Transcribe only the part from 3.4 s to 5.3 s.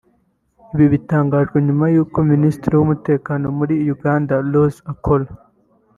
muri Uganda Rose Akol